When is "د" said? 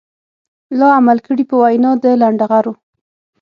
2.03-2.05